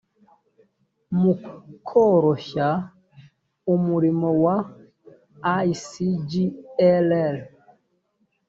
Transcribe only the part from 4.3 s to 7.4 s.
wa icglr